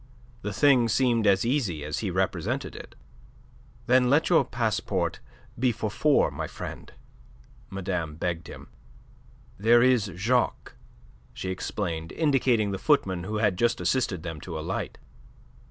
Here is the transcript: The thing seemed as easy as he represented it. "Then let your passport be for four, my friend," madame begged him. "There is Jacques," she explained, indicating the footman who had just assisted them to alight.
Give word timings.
The 0.41 0.51
thing 0.51 0.87
seemed 0.89 1.27
as 1.27 1.45
easy 1.45 1.83
as 1.83 1.99
he 1.99 2.09
represented 2.09 2.75
it. 2.75 2.95
"Then 3.85 4.09
let 4.09 4.29
your 4.31 4.43
passport 4.43 5.19
be 5.59 5.71
for 5.71 5.91
four, 5.91 6.31
my 6.31 6.47
friend," 6.47 6.91
madame 7.69 8.15
begged 8.15 8.47
him. 8.47 8.69
"There 9.59 9.83
is 9.83 10.05
Jacques," 10.15 10.73
she 11.35 11.51
explained, 11.51 12.11
indicating 12.13 12.71
the 12.71 12.79
footman 12.79 13.25
who 13.25 13.35
had 13.35 13.57
just 13.59 13.79
assisted 13.79 14.23
them 14.23 14.41
to 14.41 14.57
alight. 14.57 14.97